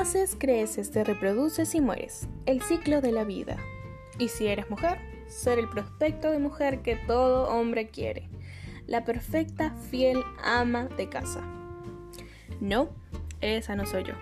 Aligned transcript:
Naces, 0.00 0.34
creces, 0.34 0.90
te 0.90 1.04
reproduces 1.04 1.74
y 1.74 1.82
mueres. 1.82 2.26
El 2.46 2.62
ciclo 2.62 3.02
de 3.02 3.12
la 3.12 3.22
vida. 3.24 3.58
Y 4.18 4.28
si 4.28 4.46
eres 4.46 4.70
mujer, 4.70 4.98
ser 5.26 5.58
el 5.58 5.68
prospecto 5.68 6.30
de 6.30 6.38
mujer 6.38 6.80
que 6.80 6.96
todo 6.96 7.50
hombre 7.50 7.88
quiere. 7.88 8.30
La 8.86 9.04
perfecta, 9.04 9.74
fiel 9.90 10.24
ama 10.42 10.84
de 10.96 11.10
casa. 11.10 11.42
No, 12.62 12.88
esa 13.42 13.76
no 13.76 13.84
soy 13.84 14.04
yo. 14.04 14.14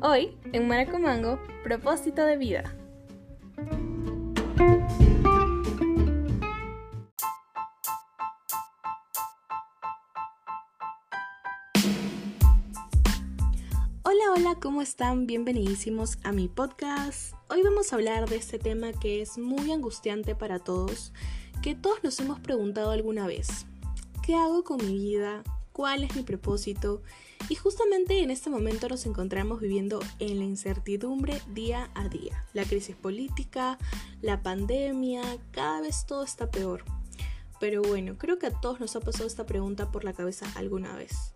Hoy, 0.00 0.36
en 0.52 0.66
Maracomango, 0.66 1.38
propósito 1.62 2.24
de 2.24 2.36
vida. 2.36 2.74
Hola, 14.34 14.54
¿cómo 14.54 14.80
están? 14.80 15.26
Bienvenidísimos 15.26 16.16
a 16.22 16.32
mi 16.32 16.48
podcast. 16.48 17.34
Hoy 17.50 17.60
vamos 17.62 17.92
a 17.92 17.96
hablar 17.96 18.30
de 18.30 18.36
este 18.36 18.58
tema 18.58 18.94
que 18.94 19.20
es 19.20 19.36
muy 19.36 19.70
angustiante 19.70 20.34
para 20.34 20.58
todos, 20.58 21.12
que 21.60 21.74
todos 21.74 22.02
nos 22.02 22.18
hemos 22.18 22.40
preguntado 22.40 22.92
alguna 22.92 23.26
vez. 23.26 23.66
¿Qué 24.22 24.34
hago 24.34 24.64
con 24.64 24.78
mi 24.78 24.98
vida? 24.98 25.42
¿Cuál 25.72 26.04
es 26.04 26.16
mi 26.16 26.22
propósito? 26.22 27.02
Y 27.50 27.56
justamente 27.56 28.22
en 28.22 28.30
este 28.30 28.48
momento 28.48 28.88
nos 28.88 29.04
encontramos 29.04 29.60
viviendo 29.60 30.00
en 30.18 30.38
la 30.38 30.44
incertidumbre 30.44 31.42
día 31.48 31.90
a 31.94 32.08
día. 32.08 32.46
La 32.54 32.64
crisis 32.64 32.96
política, 32.96 33.76
la 34.22 34.42
pandemia, 34.42 35.22
cada 35.50 35.82
vez 35.82 36.06
todo 36.06 36.24
está 36.24 36.50
peor. 36.50 36.84
Pero 37.60 37.82
bueno, 37.82 38.16
creo 38.16 38.38
que 38.38 38.46
a 38.46 38.60
todos 38.62 38.80
nos 38.80 38.96
ha 38.96 39.00
pasado 39.00 39.26
esta 39.26 39.44
pregunta 39.44 39.92
por 39.92 40.04
la 40.04 40.14
cabeza 40.14 40.46
alguna 40.56 40.96
vez 40.96 41.34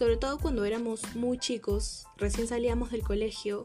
sobre 0.00 0.16
todo 0.16 0.38
cuando 0.38 0.64
éramos 0.64 1.14
muy 1.14 1.36
chicos, 1.36 2.06
recién 2.16 2.48
salíamos 2.48 2.90
del 2.90 3.02
colegio, 3.02 3.60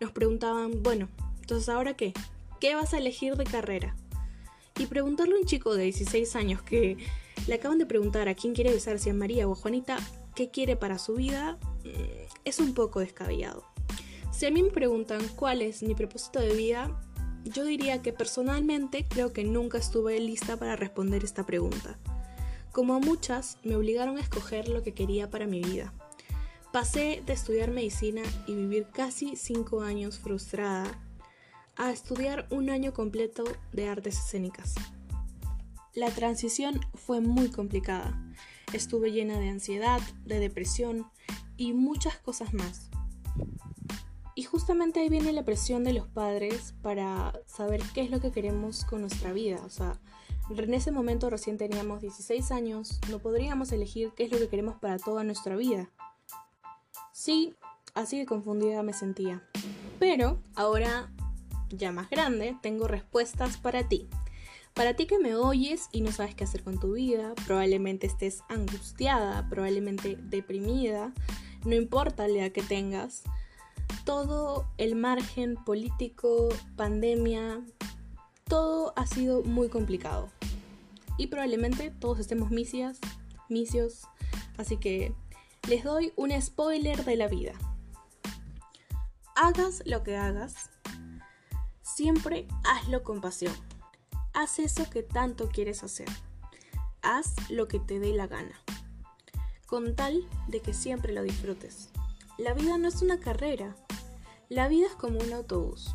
nos 0.00 0.12
preguntaban, 0.12 0.84
bueno, 0.84 1.08
entonces 1.40 1.68
ahora 1.68 1.94
qué? 1.94 2.12
¿Qué 2.60 2.76
vas 2.76 2.94
a 2.94 2.98
elegir 2.98 3.34
de 3.34 3.42
carrera? 3.42 3.96
Y 4.78 4.86
preguntarle 4.86 5.34
a 5.34 5.38
un 5.40 5.46
chico 5.46 5.74
de 5.74 5.82
16 5.82 6.36
años 6.36 6.62
que 6.62 6.96
le 7.48 7.54
acaban 7.54 7.78
de 7.78 7.86
preguntar 7.86 8.28
a 8.28 8.36
quién 8.36 8.54
quiere 8.54 8.72
besar, 8.72 8.98
a 9.04 9.12
María 9.14 9.48
o 9.48 9.56
Juanita, 9.56 9.98
qué 10.36 10.48
quiere 10.48 10.76
para 10.76 10.96
su 10.96 11.14
vida, 11.14 11.58
mm, 11.82 11.88
es 12.44 12.60
un 12.60 12.72
poco 12.72 13.00
descabellado. 13.00 13.64
Si 14.30 14.46
a 14.46 14.52
mí 14.52 14.62
me 14.62 14.70
preguntan 14.70 15.26
cuál 15.34 15.60
es 15.60 15.82
mi 15.82 15.96
propósito 15.96 16.38
de 16.38 16.54
vida, 16.54 17.00
yo 17.42 17.64
diría 17.64 18.00
que 18.00 18.12
personalmente 18.12 19.08
creo 19.08 19.32
que 19.32 19.42
nunca 19.42 19.78
estuve 19.78 20.20
lista 20.20 20.56
para 20.56 20.76
responder 20.76 21.24
esta 21.24 21.44
pregunta. 21.44 21.98
Como 22.72 22.94
a 22.94 23.00
muchas, 23.00 23.58
me 23.64 23.74
obligaron 23.74 24.16
a 24.16 24.20
escoger 24.20 24.68
lo 24.68 24.82
que 24.82 24.94
quería 24.94 25.28
para 25.28 25.46
mi 25.46 25.60
vida. 25.60 25.92
Pasé 26.72 27.22
de 27.26 27.32
estudiar 27.32 27.70
medicina 27.70 28.22
y 28.46 28.54
vivir 28.54 28.86
casi 28.92 29.34
cinco 29.34 29.82
años 29.82 30.18
frustrada 30.18 31.00
a 31.76 31.90
estudiar 31.90 32.46
un 32.50 32.70
año 32.70 32.92
completo 32.92 33.42
de 33.72 33.88
artes 33.88 34.18
escénicas. 34.18 34.74
La 35.94 36.10
transición 36.10 36.80
fue 36.94 37.20
muy 37.20 37.50
complicada. 37.50 38.16
Estuve 38.72 39.10
llena 39.10 39.40
de 39.40 39.48
ansiedad, 39.48 40.00
de 40.24 40.38
depresión 40.38 41.10
y 41.56 41.72
muchas 41.72 42.18
cosas 42.18 42.54
más. 42.54 42.88
Y 44.36 44.44
justamente 44.44 45.00
ahí 45.00 45.08
viene 45.08 45.32
la 45.32 45.44
presión 45.44 45.82
de 45.82 45.92
los 45.92 46.06
padres 46.06 46.74
para 46.82 47.32
saber 47.46 47.82
qué 47.94 48.02
es 48.02 48.10
lo 48.10 48.20
que 48.20 48.30
queremos 48.30 48.84
con 48.84 49.00
nuestra 49.00 49.32
vida. 49.32 49.60
O 49.66 49.70
sea, 49.70 49.98
en 50.58 50.74
ese 50.74 50.90
momento 50.90 51.30
recién 51.30 51.58
teníamos 51.58 52.00
16 52.00 52.50
años, 52.50 53.00
no 53.08 53.20
podríamos 53.20 53.70
elegir 53.72 54.12
qué 54.16 54.24
es 54.24 54.32
lo 54.32 54.38
que 54.38 54.48
queremos 54.48 54.76
para 54.76 54.98
toda 54.98 55.22
nuestra 55.22 55.56
vida. 55.56 55.90
Sí, 57.12 57.54
así 57.94 58.18
de 58.18 58.26
confundida 58.26 58.82
me 58.82 58.92
sentía. 58.92 59.42
Pero 59.98 60.40
ahora, 60.56 61.12
ya 61.68 61.92
más 61.92 62.10
grande, 62.10 62.56
tengo 62.62 62.88
respuestas 62.88 63.58
para 63.58 63.88
ti. 63.88 64.08
Para 64.74 64.94
ti 64.94 65.06
que 65.06 65.18
me 65.18 65.34
oyes 65.34 65.88
y 65.92 66.00
no 66.00 66.12
sabes 66.12 66.34
qué 66.34 66.44
hacer 66.44 66.62
con 66.62 66.78
tu 66.78 66.94
vida, 66.94 67.34
probablemente 67.46 68.06
estés 68.06 68.42
angustiada, 68.48 69.48
probablemente 69.48 70.16
deprimida, 70.20 71.12
no 71.64 71.74
importa 71.74 72.26
la 72.28 72.40
edad 72.40 72.52
que 72.52 72.62
tengas, 72.62 73.22
todo 74.04 74.66
el 74.78 74.94
margen 74.94 75.56
político, 75.56 76.48
pandemia, 76.76 77.60
todo 78.44 78.92
ha 78.96 79.06
sido 79.06 79.42
muy 79.42 79.68
complicado 79.68 80.30
y 81.18 81.28
probablemente 81.28 81.90
todos 81.90 82.18
estemos 82.18 82.50
misias, 82.50 82.98
misios, 83.48 84.02
así 84.56 84.76
que 84.76 85.14
les 85.68 85.84
doy 85.84 86.12
un 86.16 86.32
spoiler 86.40 87.04
de 87.04 87.16
la 87.16 87.28
vida. 87.28 87.52
Hagas 89.36 89.82
lo 89.86 90.02
que 90.02 90.16
hagas, 90.16 90.70
siempre 91.82 92.48
hazlo 92.64 93.02
con 93.02 93.20
pasión. 93.20 93.54
Haz 94.32 94.58
eso 94.58 94.88
que 94.88 95.02
tanto 95.02 95.48
quieres 95.48 95.82
hacer. 95.82 96.08
Haz 97.02 97.34
lo 97.50 97.68
que 97.68 97.80
te 97.80 97.98
dé 97.98 98.12
la 98.12 98.26
gana, 98.26 98.60
con 99.66 99.96
tal 99.96 100.28
de 100.48 100.60
que 100.60 100.74
siempre 100.74 101.12
lo 101.12 101.22
disfrutes. 101.22 101.90
La 102.38 102.54
vida 102.54 102.78
no 102.78 102.88
es 102.88 103.02
una 103.02 103.18
carrera, 103.18 103.76
la 104.48 104.68
vida 104.68 104.86
es 104.86 104.94
como 104.94 105.18
un 105.18 105.32
autobús. 105.32 105.94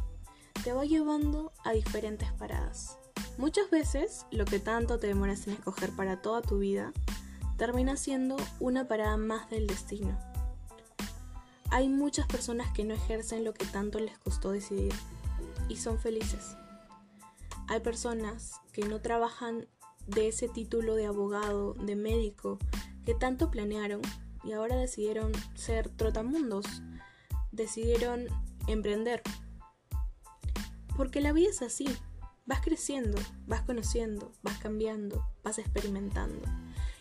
Te 0.63 0.73
va 0.73 0.85
llevando 0.85 1.53
a 1.63 1.71
diferentes 1.71 2.31
paradas. 2.33 2.97
Muchas 3.37 3.69
veces 3.69 4.25
lo 4.31 4.45
que 4.45 4.59
tanto 4.59 4.97
te 4.97 5.07
demoras 5.07 5.47
en 5.47 5.53
escoger 5.53 5.91
para 5.91 6.21
toda 6.21 6.41
tu 6.41 6.59
vida 6.59 6.93
termina 7.57 7.97
siendo 7.97 8.37
una 8.59 8.87
parada 8.87 9.17
más 9.17 9.49
del 9.49 9.67
destino. 9.67 10.17
Hay 11.69 11.89
muchas 11.89 12.27
personas 12.27 12.71
que 12.73 12.85
no 12.85 12.93
ejercen 12.93 13.43
lo 13.43 13.53
que 13.53 13.65
tanto 13.65 13.99
les 13.99 14.17
costó 14.19 14.51
decidir 14.51 14.93
y 15.67 15.77
son 15.77 15.99
felices. 15.99 16.55
Hay 17.67 17.81
personas 17.81 18.53
que 18.71 18.83
no 18.83 19.01
trabajan 19.01 19.67
de 20.07 20.27
ese 20.27 20.47
título 20.47 20.95
de 20.95 21.07
abogado, 21.07 21.73
de 21.73 21.95
médico, 21.95 22.59
que 23.05 23.15
tanto 23.15 23.51
planearon 23.51 24.01
y 24.43 24.53
ahora 24.53 24.77
decidieron 24.77 25.31
ser 25.55 25.89
trotamundos, 25.89 26.65
decidieron 27.51 28.27
emprender. 28.67 29.21
Porque 30.95 31.19
la 31.19 31.33
vida 31.33 31.49
es 31.49 31.61
así, 31.61 31.87
vas 32.45 32.61
creciendo, 32.61 33.17
vas 33.47 33.61
conociendo, 33.61 34.31
vas 34.43 34.57
cambiando, 34.59 35.25
vas 35.43 35.57
experimentando 35.57 36.41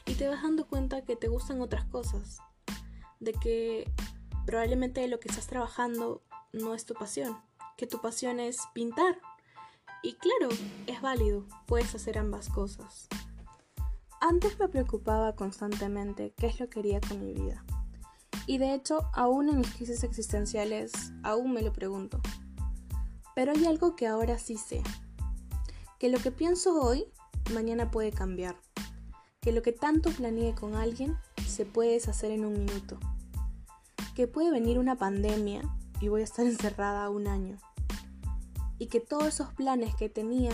y 0.06 0.14
te 0.14 0.28
vas 0.28 0.42
dando 0.42 0.66
cuenta 0.66 1.04
que 1.04 1.16
te 1.16 1.28
gustan 1.28 1.60
otras 1.60 1.84
cosas, 1.86 2.38
de 3.20 3.32
que 3.32 3.90
probablemente 4.46 5.06
lo 5.08 5.20
que 5.20 5.28
estás 5.28 5.46
trabajando 5.46 6.22
no 6.52 6.74
es 6.74 6.84
tu 6.84 6.94
pasión, 6.94 7.38
que 7.76 7.86
tu 7.86 8.00
pasión 8.00 8.40
es 8.40 8.58
pintar. 8.74 9.18
Y 10.02 10.14
claro, 10.14 10.54
es 10.86 11.00
válido, 11.00 11.46
puedes 11.66 11.94
hacer 11.94 12.18
ambas 12.18 12.50
cosas. 12.50 13.08
Antes 14.20 14.58
me 14.58 14.68
preocupaba 14.68 15.34
constantemente 15.34 16.34
qué 16.36 16.46
es 16.46 16.60
lo 16.60 16.66
que 16.68 16.80
quería 16.80 17.00
con 17.00 17.20
mi 17.20 17.32
vida. 17.32 17.64
Y 18.46 18.58
de 18.58 18.74
hecho, 18.74 19.08
aún 19.14 19.48
en 19.48 19.58
mis 19.58 19.72
crisis 19.74 20.04
existenciales, 20.04 20.92
aún 21.22 21.52
me 21.52 21.62
lo 21.62 21.72
pregunto. 21.72 22.20
Pero 23.34 23.52
hay 23.52 23.64
algo 23.64 23.96
que 23.96 24.06
ahora 24.06 24.38
sí 24.38 24.58
sé, 24.58 24.82
que 26.04 26.10
lo 26.10 26.18
que 26.18 26.30
pienso 26.30 26.82
hoy, 26.82 27.06
mañana 27.54 27.90
puede 27.90 28.12
cambiar. 28.12 28.60
Que 29.40 29.52
lo 29.52 29.62
que 29.62 29.72
tanto 29.72 30.10
planeé 30.10 30.54
con 30.54 30.74
alguien 30.74 31.16
se 31.48 31.64
puede 31.64 31.92
deshacer 31.92 32.30
en 32.30 32.44
un 32.44 32.52
minuto. 32.52 32.98
Que 34.14 34.28
puede 34.28 34.50
venir 34.50 34.78
una 34.78 34.96
pandemia 34.96 35.62
y 36.02 36.08
voy 36.08 36.20
a 36.20 36.24
estar 36.24 36.44
encerrada 36.46 37.08
un 37.08 37.26
año. 37.26 37.56
Y 38.78 38.88
que 38.88 39.00
todos 39.00 39.28
esos 39.28 39.54
planes 39.54 39.94
que 39.94 40.10
tenía, 40.10 40.52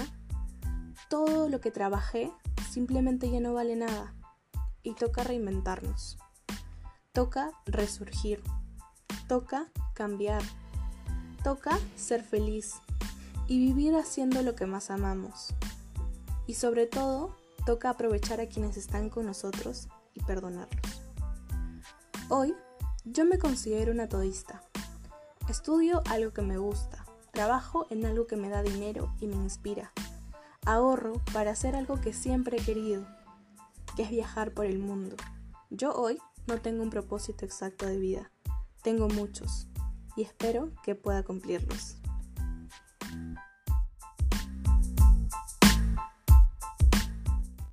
todo 1.09 1.49
lo 1.49 1.61
que 1.61 1.73
trabajé, 1.73 2.31
simplemente 2.71 3.29
ya 3.29 3.41
no 3.41 3.53
vale 3.53 3.75
nada. 3.75 4.15
Y 4.85 4.95
toca 4.95 5.25
reinventarnos. 5.25 6.17
Toca 7.11 7.51
resurgir. 7.67 8.41
Toca 9.27 9.67
cambiar. 9.95 10.45
Toca 11.43 11.77
ser 11.97 12.23
feliz 12.23 12.81
y 13.51 13.59
vivir 13.59 13.97
haciendo 13.97 14.43
lo 14.43 14.55
que 14.55 14.65
más 14.65 14.93
amamos. 14.93 15.49
Y 16.47 16.55
sobre 16.55 16.87
todo, 16.87 17.35
toca 17.67 17.91
aprovechar 17.91 18.41
a 18.41 18.47
quienes 18.47 18.77
están 18.77 19.11
con 19.11 19.27
nosotros 19.27 19.89
y 20.15 20.23
perdonarlos. 20.23 21.03
Hoy, 22.29 22.55
yo 23.05 23.25
me 23.25 23.41
considero 23.41 23.91
una 23.91 24.09
todista. 24.09 24.63
Estudio 25.49 26.01
algo 26.09 26.33
que 26.33 26.43
me 26.43 26.59
gusta, 26.59 27.05
trabajo 27.33 27.89
en 27.91 28.07
algo 28.07 28.29
que 28.29 28.37
me 28.37 28.51
da 28.51 28.63
dinero 28.63 29.13
y 29.19 29.27
me 29.27 29.35
inspira. 29.35 29.93
Ahorro 30.65 31.15
para 31.33 31.51
hacer 31.51 31.75
algo 31.75 32.01
que 32.01 32.13
siempre 32.13 32.59
he 32.59 32.65
querido, 32.65 33.05
que 33.97 34.05
es 34.05 34.11
viajar 34.11 34.55
por 34.55 34.67
el 34.67 34.79
mundo. 34.79 35.17
Yo 35.71 35.93
hoy 35.93 36.19
no 36.47 36.61
tengo 36.61 36.85
un 36.85 36.91
propósito 36.91 37.47
exacto 37.47 37.85
de 37.87 37.99
vida, 37.99 38.31
tengo 38.83 39.09
muchos 39.09 39.67
y 40.15 40.23
espero 40.23 40.71
que 40.85 40.95
pueda 40.95 41.25
cumplirlos. 41.25 42.00